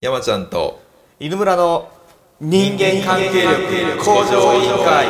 [0.00, 0.80] 山ちゃんと
[1.18, 1.90] 犬村の
[2.40, 5.08] 人間関係力向上委員会。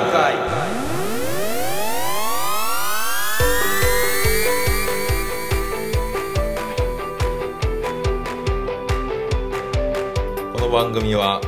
[10.54, 11.42] この番組は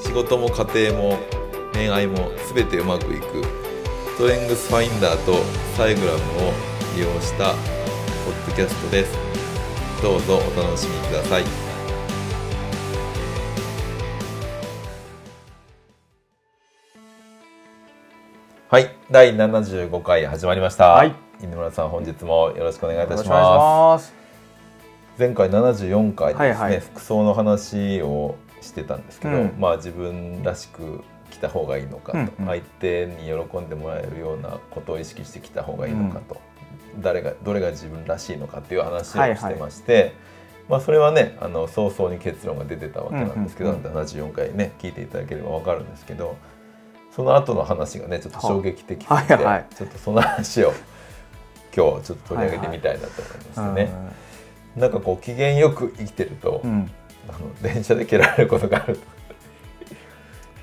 [0.00, 1.18] 仕事も家庭も
[1.72, 3.44] 恋愛も全てうまくいく
[4.16, 5.34] ストレングスファインダーと
[5.76, 6.52] サイグラムを
[6.96, 9.16] 利用したポッドキャストです。
[10.02, 11.65] どうぞお楽しみください
[18.76, 18.90] はい。
[19.10, 21.14] 第75回始まりました、はい。
[21.40, 24.12] 犬村さん本日もよろしくお願いいたします。
[25.18, 26.80] 前回74回でですね、はいはい。
[26.80, 29.54] 服装の話をしてたんですけど、うん。
[29.58, 32.46] まあ自分らしく着た方がいいのかと、うんうん。
[32.48, 33.14] 相手に
[33.48, 36.38] 喜んでもらえるようなことを意識して着た方がいいのかと、
[37.00, 40.12] 誰がどれが自分らしいのかっていう話をしてまして、
[40.68, 46.36] まあそれはねあの早々に結論が出てたわけなんですけど、うんうん74回ね聞いていただければ分かるんですけど
[47.16, 49.66] その後の話がねちょっと衝撃的すぎて、はいはい。
[49.74, 50.72] ちょっとその話を
[51.74, 53.90] 今日ちょっと取り上げてみたいなと思いますよね。
[54.76, 56.70] なんかこう機嫌よく生きてると、うん。
[56.70, 56.90] うん
[57.28, 59.00] あの電車で蹴られることがあると。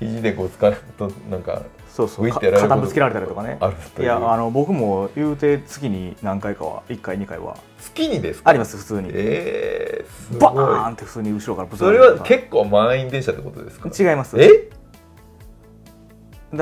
[0.00, 2.28] 肘でこう疲れるとなんかそうそう。
[2.28, 3.58] か浮いてられること肩ぶつけられたりとかね。
[3.60, 4.06] あるという。
[4.06, 7.56] いやあの僕も言うて月に何回かは1回2回は。
[7.80, 8.48] 月にですか？
[8.48, 9.10] あります普通に。
[9.12, 10.54] えー、すごい。
[10.54, 13.90] バーンって普通に後ろからぶつそれは結構満員電車ってことですか？
[13.98, 14.36] 違います。
[14.40, 14.48] え？
[14.48, 14.76] だ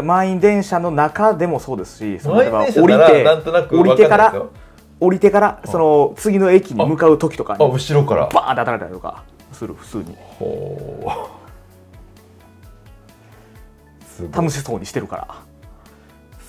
[0.01, 4.47] 満員電車の中でもそうですしその満員電車な降りてらなんとなく降りてから
[5.01, 8.29] 降りてからその次の駅に向かう時とかあに後ろから。
[8.33, 10.17] バーンって当たられたりとかする普通に。
[14.31, 15.52] 楽しそうにしてるから。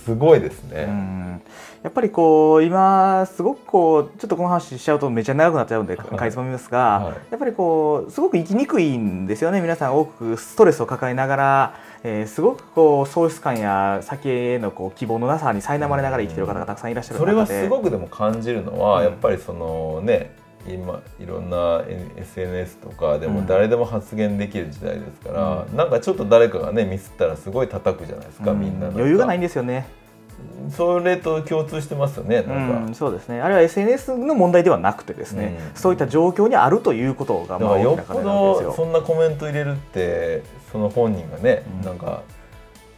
[0.06, 1.42] すごいですね、うん。
[1.84, 6.16] やっぱりこう今すごくこうちょっとこの話しちゃうとめっちゃ長くなっちゃうんではい。
[6.18, 7.14] かいつまみますが、はい。
[7.32, 19.04] やっぱりこうすごく生きにくいんですよね皆さん多くストレスを抱えながら、えーすごくこう喪失感や先へのこう希望のなさに苛まれながら生きてる方がたくさんいらっしゃるそれはすごくでも感じるのは、うん。
[19.06, 21.84] やっぱりそのね今いろんな
[22.18, 23.34] SNS とかでうん。
[23.34, 28.60] も誰でも発言できる時代ですから、うなんかちょっと誰かがねミスったらすごい叩くじゃないですか、うん。
[28.60, 29.86] みんな余裕がないんでですよね。
[30.70, 33.42] それと共通してますよねなんか、うん、そうですね。
[33.42, 35.76] あれは SNS の問題ではなくてですね、うん。
[35.76, 38.22] そういった状況にあるということがまあよっぽ。
[38.22, 41.86] どそんなコメント入れるってその本人がね、うん。
[41.86, 42.24] なんか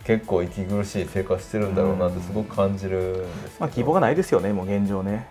[0.05, 5.27] 結構息苦しい生活してるんだろうなってすごく感じるんですけど、まあ、希望がないですよね、もう現状ね。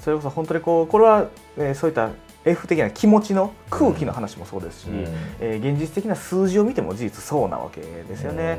[0.00, 1.26] それこそ本当にこうこれは、
[1.58, 2.10] えーそういった
[2.44, 5.04] F 的な気持ちの空気の話もそうですし、うん。
[5.40, 8.58] えー現実的な数字を見ても事実そうなわけですよね。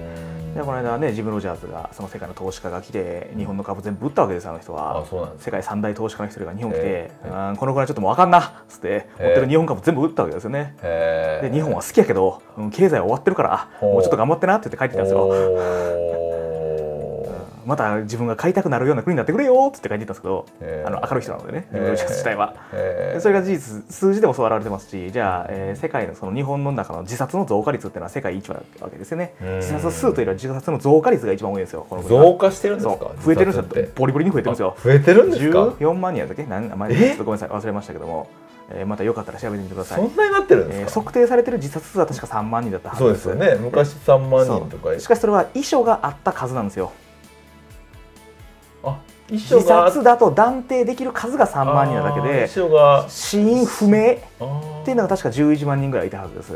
[0.50, 0.54] うん。
[0.56, 5.06] でこの間はねジム・ロジャーズがその世界の投資家が来て日本の株全部売ったわけですあの人は。
[5.40, 7.56] 世界三大投資家の一人が日本来て、えー。
[7.56, 10.76] このぐらいちょっともう分かんなっつって持ってる日本株全部売ったわけですよね。
[10.82, 11.50] へー。
[11.50, 15.30] で日本は好きやけど、うん経済は終わってるからもうちょっと頑張ってなって言って帰ってきたんですよ。
[17.68, 20.88] また自分が買いたくなるような国になってくれよって言ってたんですけど、へー。
[20.88, 21.92] あの明るい人なのでね、へー。
[21.98, 22.56] 自体は。
[22.72, 23.14] へー。
[23.16, 29.34] でそれが事実、数字でもそう表れてますし、じゃあ、えー世界のその日本の中の自殺の増加率っていうのは世界一なわけですよね。
[29.42, 29.56] うん。
[29.58, 33.12] 自殺数というよりは自殺の増加率が一番多いんですよ、増加してるんですか？
[33.22, 33.88] 増えてるんですよ。
[33.96, 34.76] ボリボリに増えてるんですよ。
[34.78, 36.46] あ増えてるんですか？14万人やったっけ？
[36.46, 36.98] なん前え？
[37.10, 38.30] ちょっとごめんなさい、忘れましたけども、
[38.72, 40.02] えーまたよかったら調べてみてください。
[40.02, 43.56] そんなになってるんえーですか、測定されてる自殺数は確か3万人だったはずそうですよね。
[43.62, 44.98] 昔3万人とか。
[45.00, 46.92] しかしそれは遺書があった数なんですよ。
[49.30, 52.48] 自殺だと断定できる数が3万人なだけで、
[53.10, 56.54] 死因不明っていうのが確か11万人ぐらいいたはずです。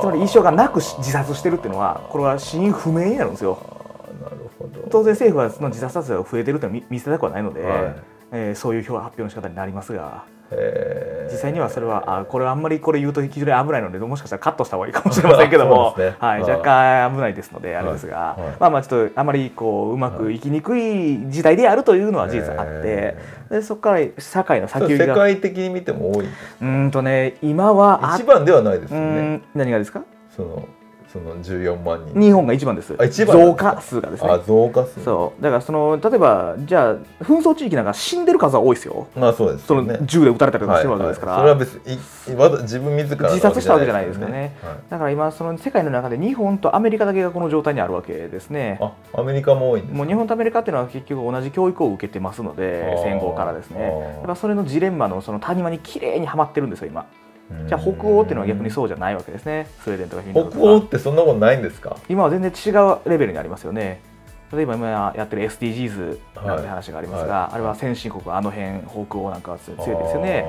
[0.00, 3.58] つまり遺書がなくし自殺してるっていうのはこれは死因不明になるんですよ。
[4.90, 7.96] 当然政府はその自殺数が増えてるというのは見見せたくはないので、はい。
[8.32, 10.24] えーそういう表発表の仕方になりますが
[11.30, 16.14] 実際にはそれはあこれはあんまりこれ言うと非常に危ないのでもしかしたらカットした方がいいかもしれませんけども、 ね。
[16.18, 18.42] はい、はい若干危ないですのであれですが、はい。
[18.42, 20.38] はいまあまあちょっとあまりこううまくい。
[20.38, 22.72] きにくい時代であるというのは事実あって。
[22.84, 23.16] へ
[23.50, 25.14] でそこから社会の先行きが。
[25.14, 29.36] 界的に見ても多い、うーんとね今はあ一番ではないですよね。
[29.36, 30.02] ん何がですか？
[30.34, 30.68] その
[31.14, 32.20] その14万人。
[32.20, 32.92] 日本が一番です。
[32.98, 34.30] あ一番なん増加数がですね。
[34.30, 35.04] あ増加数。
[35.04, 35.42] そう。
[35.42, 39.06] だからその例えばじゃあ紛争地域なんか死んでる数は多いですよ。
[39.14, 39.82] まあそうですね。
[39.82, 41.64] の銃で撃たれたりとかしてるわけですから、はいはい。
[41.64, 44.56] それは別にいわざ自分自らの自殺したわけじゃないですよね。
[44.60, 44.76] はい。
[44.90, 48.80] だから今その世界の中で日本とアメリカだけがこの状態にあるわけですね。
[48.80, 53.82] あアメリカも多いもう日本とアメリカっていうのは結局同じ教育を受けてますので戦後からですね。
[53.82, 57.06] やっぱそれのジレンマのその谷間に綺麗にはまってるんですよ今
[57.68, 59.68] じゃあ北欧っていうのは逆にそうじゃないわけですね。
[59.82, 60.62] スウェーデンとかフィンランドとか。
[60.62, 61.96] 北欧ってそんなことないんですか？
[62.08, 64.00] 今は全然違うレベルにありますよね。
[64.52, 67.42] 例えば今やってる SDGs なんて話がありますが、はい。
[67.42, 70.44] はいあれは先進国あの辺北欧なんかは強いですよね。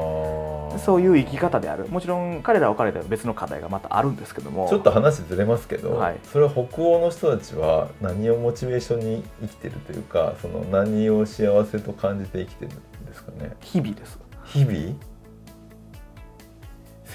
[0.78, 1.88] そういう生き方である。
[1.88, 4.68] もちろん彼らは彼らで別の課題がまたあるんですけども。
[4.70, 6.18] ちょっと話ずれますけど、はい。
[6.32, 13.56] それは北欧の人たちは何をモチベーションに生きてるというかその何を幸せと感じて生きてるんですかね？
[13.62, 14.20] 日々です。
[14.46, 14.96] 日々？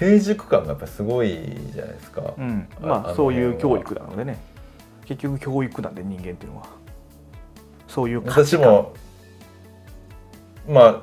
[0.01, 4.39] 成熟感がやっぱすごいじゃないですか、うん、まあのそういう教育なのでね。
[5.05, 6.65] 結局教育なんで人間っていうのは。
[7.87, 8.93] そういう私も
[10.67, 11.01] まあ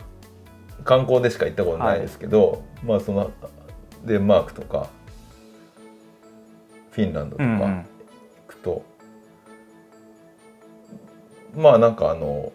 [0.82, 3.30] 観光でしか行ったことないですけど、まあその
[4.04, 4.88] デンマークとか
[6.90, 7.58] フィンランドとかうんうん。
[7.60, 7.84] 行
[8.48, 8.84] くと、
[11.54, 12.52] まあなんかあの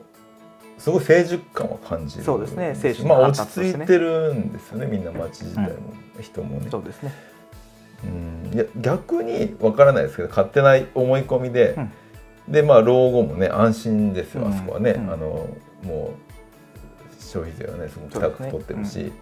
[0.83, 2.75] すごい成熟感を感じるそうですね。
[2.75, 6.67] 精神まあの落ち着いてるんですよねみんな街自体も、人もね。
[6.69, 7.13] そうですね。
[8.03, 8.53] うん。
[8.53, 11.91] いや逆にわからないですけど勝手な思い込みで、うん。
[12.51, 14.53] でまあ老後もね安心ですようん。
[14.53, 15.13] あそこはね、うん。
[15.13, 15.47] あの
[15.83, 16.15] も
[17.09, 19.13] う消費税はねすごく高く取ってるし、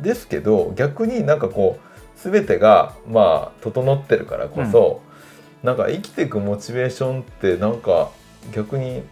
[0.00, 5.02] ですけど逆になんかこう全てがまあ整ってるからこそ、
[5.62, 8.10] なんか生きていくモチベーションってなんか
[8.52, 9.02] 逆に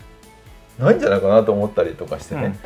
[0.78, 2.58] ないんじゃないかなと思ったりとかしてね、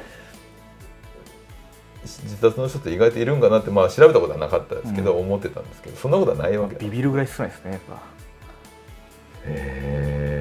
[2.02, 5.20] 自殺の人って意外といるんかなってまあ調べたことはなかったですけど、うん。
[5.20, 6.80] 思ってたんですけどそんなことはないわけだ。
[6.80, 7.80] ビビるぐらい少ないですねやっ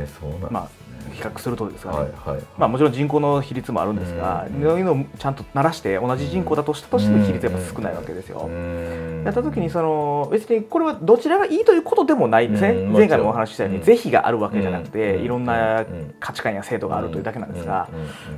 [0.07, 0.69] そうなんですね、ま
[1.11, 4.61] 比較するとですがね、はいはいまあ、もちろん人口の比率もあるんですが、うん。
[4.61, 8.47] そういうのをちゃんと鳴らして同じ人口だとしたとしても比率はやっぱ少ないわけですよ。
[8.47, 9.23] うん。
[9.25, 13.83] やった時にその別にこれはどちらがいいということでもないんですね、うん前回もお話ししたように、うん。
[13.83, 15.23] 是非があるわけじゃなくて、うん。
[15.23, 16.15] いろんなうん。
[16.19, 17.89] 価値観や制度があるというだけなんですが、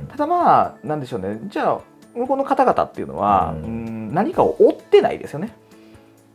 [0.08, 1.38] ただまあなんでしょうね。
[1.44, 1.80] じゃあ
[2.14, 3.64] 向こうの方々っていうのは、うん。
[3.64, 5.52] うん何かを追ってないですよね。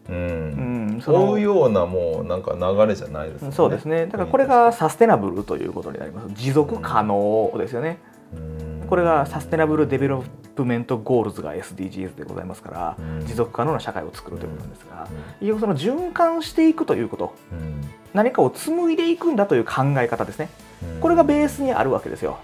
[0.10, 0.98] ううん。
[0.98, 1.32] ん、その。
[1.32, 3.52] 追うようなもうなんか流れじゃないですね。
[3.52, 4.06] そうですね。
[4.06, 6.34] だからこれがサステナブルということになります。
[6.34, 8.00] 持続可能ですよね。
[8.34, 8.88] うん。
[8.88, 13.26] これが Sustainable Development Goals が SDGs でございますから、うん。
[13.26, 15.48] 持続可能な社会を作るということなんですが、うん。
[15.48, 17.34] 結局その循環していくということ。
[17.52, 17.82] うん
[18.14, 20.50] 何かを紡いでいくんだという考え方ですね。
[20.96, 21.00] うん。
[21.00, 22.40] これがベースにあるわけですよ。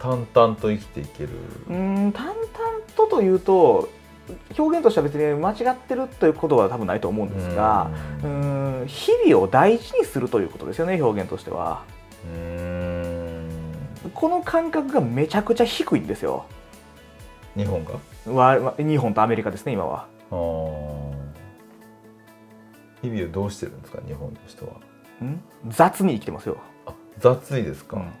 [0.00, 1.30] 淡々と生きていける。
[1.68, 2.12] うーん。
[2.12, 2.36] 淡々
[2.96, 3.88] とというと
[4.58, 7.90] 表現としては別に間違ってるということは多分ないと思うんですが
[8.22, 11.82] ううん日々を大事にするということですよね表現としては。
[12.24, 13.50] うん。
[14.14, 16.46] この感覚がめちゃくちゃ低いんですよ。
[17.56, 18.74] 日本が？
[18.78, 20.06] 日本とアメリカですね今は。
[23.02, 24.72] 日々をどうしてるんですか日本の人は？
[25.24, 25.42] ん？
[25.68, 26.56] 雑に生きてますよ、
[26.86, 28.12] あ雑いですか、うん。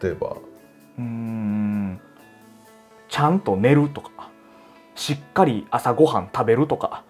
[0.00, 0.36] 例えば？
[0.98, 1.79] うーん
[3.10, 4.10] ちゃんと寝るとか
[4.94, 7.02] しっかり朝ごはん食べるとか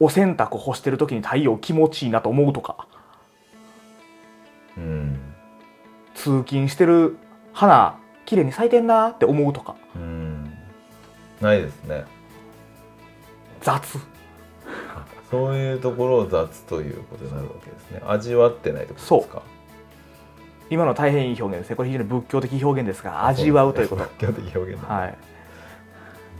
[0.00, 2.86] お洗濯干してる時に太陽気持ちいいなと思うとか
[4.76, 5.20] うん。
[6.14, 7.16] 通勤してる
[7.52, 10.52] 花綺麗に咲いてんなって思うとかうん。
[11.40, 12.04] ないですね。
[13.60, 13.98] 雑。
[15.30, 18.00] そういうところを雑ということになるわけですね。
[18.06, 19.42] 味わってないってことですか？
[20.70, 21.76] 今の大変いい表現ですね。
[21.76, 24.04] これ非常に仏教的表現ですが味わうということ。
[24.04, 25.18] 仏教的表現だ、はい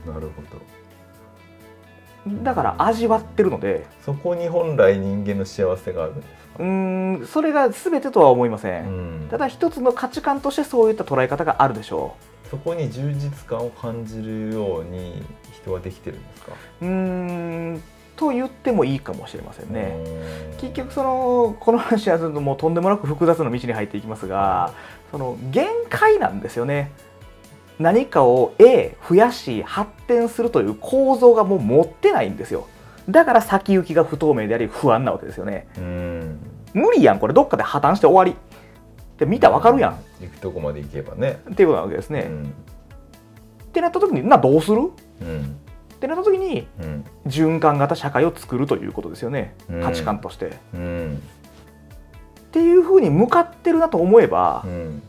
[0.05, 0.41] なるほ
[2.27, 2.43] ど。
[2.43, 3.85] だから味わってるので。
[4.03, 6.35] そこに本来人間の幸せがあるんですか？
[6.59, 9.27] うーんそれが全てとは思いません、うん。
[9.29, 12.15] ただ一つの価値観としてそういった捉え方があるでしょ
[12.49, 15.21] そこに充実感を感じるように
[15.53, 16.53] 人はできてるんですか？
[16.81, 17.83] うん
[18.15, 19.97] と言ってもいいかもしれませんね、
[20.51, 20.57] うん。
[20.57, 24.73] 結局そのこの話はずっともうとんでもなく複雑な道に入っていきますが
[25.11, 26.91] その限界なんですよね
[27.79, 32.67] 何かを A 増やし発展するという構造がもう持ってないんですよ。
[33.09, 35.67] だから先行きが不透明であり不安なわけですよね。
[35.77, 36.39] うん。
[36.73, 38.31] 無理やんこれどっかで破綻して終わり。
[38.31, 39.99] って見たら分かるやん。
[40.21, 41.39] 行くとこまで行けばね。
[41.51, 42.43] っていうことなわけですね、うん。
[42.43, 42.47] っ
[43.71, 44.77] てなった時になどうする？
[44.77, 44.89] うん。
[45.93, 47.05] ってなった時にうん。
[47.27, 49.55] 循環型社会を作るということですよね。
[49.69, 49.81] うん。
[49.81, 51.21] 価値観として、うん。
[52.47, 55.03] っていうふうに向かってるなと思えばう、ん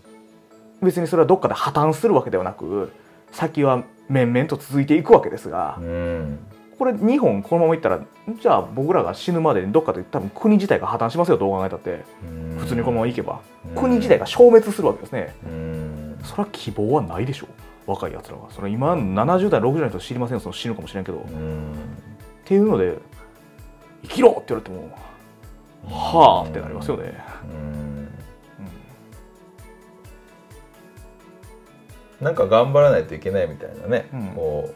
[0.87, 2.93] 別にそれはどっかで破綻するわけではなく
[3.33, 6.39] 先は面々と続いていくわけですがうん。
[6.79, 8.01] これ日本このままいったら
[8.41, 12.05] じゃあ僕らが死ぬまでにどっかで多分国自体が破綻しますよどう考えたって。
[12.25, 12.59] うん。
[12.59, 13.41] 普通にこのままいけば。
[13.69, 13.75] うん。
[13.75, 15.35] 国自体が消滅するわけですね。
[15.45, 16.19] うん。
[16.23, 17.91] それは希望はないでしょう。
[17.91, 18.51] 若いやつらは。
[18.51, 21.73] それ今70代60代の人知りませんよその死ぬかもしれんけど、っうん。
[22.45, 22.99] ていうので
[24.03, 24.91] 生きろって言われても
[25.89, 27.15] はあってなりますよね、
[32.21, 34.27] なんか頑張らないといけないみたいなね、うん。
[34.35, 34.75] こ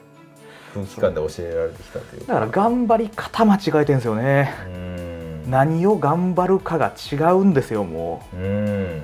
[0.75, 4.55] う空気感で教えられてきたというだから頑張り方間違えてんですよね。
[4.67, 5.51] うん。
[5.51, 8.37] 何を頑張るかが違うんですよもう。
[8.37, 8.99] ん。
[8.99, 9.03] う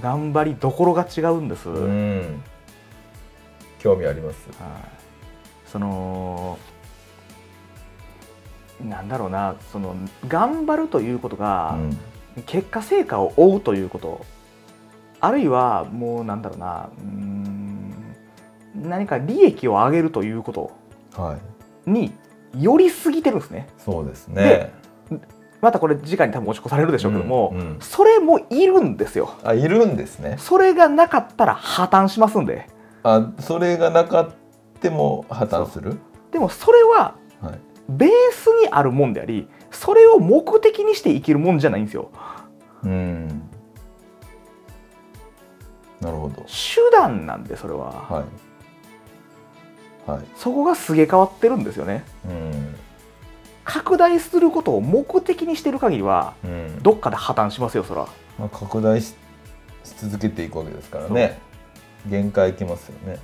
[0.00, 2.42] 頑張りどころが違うんです、うん。
[3.78, 4.48] 興味あります？
[4.60, 4.70] はい。
[5.66, 6.58] その
[8.82, 9.94] なんだろうなその
[10.28, 11.78] 頑張るということが、
[12.46, 14.24] 結果成果を追うということ。
[15.20, 17.41] あるいはもうなんだろうなうーん
[18.74, 20.70] 何か利益を上げるということ
[21.16, 21.36] は
[21.86, 21.90] い。
[21.90, 22.12] に
[22.58, 23.68] 寄りすぎてるんですね。
[23.78, 24.72] そうですね。
[25.60, 27.76] またこれ次回に多分持ち越されるでしょうけども、うんうん。
[27.80, 29.34] それもいるんですよ。
[29.44, 30.36] あいるんですね。
[30.38, 32.68] それがなかったら破綻しますんで。
[33.02, 34.30] あそれがなかっ
[34.80, 35.98] ても破綻する？
[36.30, 37.60] でもそれははい。
[37.88, 42.10] ベースにあるもんでありそれを目的にして生きるもんじゃないんですよ。
[42.84, 43.28] うん。
[46.00, 46.42] なるほど。
[46.42, 48.24] 手段なんでそれは、はい
[50.06, 50.20] はい。
[50.36, 52.04] そこがすげ替わってるんですよね。
[52.26, 52.74] うん。
[53.64, 56.82] 拡大することを目的にしてる限りはうん。
[56.82, 59.14] どっかで破綻しますよそらまあ、拡大し
[59.84, 61.40] し続けていくわけですからね。
[62.06, 63.18] 限界いきますよね、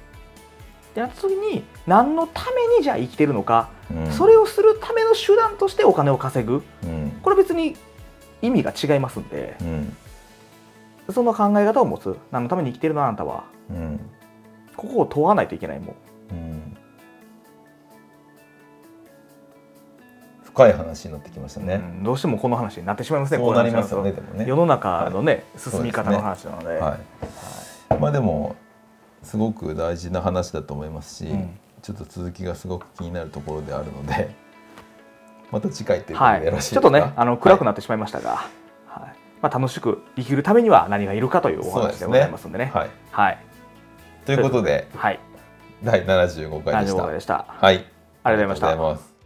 [0.94, 6.62] でなった時に何のためにじゃあ生きてるのか、うん、それをするための手段としてお金を稼ぐ。
[6.84, 7.18] うん。
[7.22, 7.76] これ別に
[8.42, 9.56] 意味が違いますんで。
[9.60, 9.96] うん。
[11.12, 12.16] その考え方を持つ。
[12.30, 13.44] 何のために生きてるのあなたは。
[13.70, 14.00] うん。
[14.76, 15.94] ここを問わないといけないもんう
[20.58, 24.44] 深い話になってきましたね、うんどうしてもこの話になってしまいますねそうなりますよねでもね。
[24.48, 26.78] 世の中のね、そう進み方の話なので。
[26.78, 26.98] は
[27.90, 27.94] い。
[28.00, 28.56] まあでも
[29.22, 31.58] すごく大事な話だと思いますし、うん。
[31.82, 34.34] ちょっと続きがすごく気になるところであるので
[35.52, 36.40] また次回ということはい。
[36.40, 38.30] でよろしいですか、ちょっとねあの暗くななってしまいましたが、
[38.86, 39.16] はい。
[39.40, 42.72] まあ、楽しく生きるためには何がいるかというお話でございますんでね。
[42.74, 43.38] はい、はい、
[44.24, 45.20] ということではい、
[45.84, 47.44] 第75回でし75た回でした。
[47.46, 47.84] はい。
[48.24, 49.17] ありがとうございました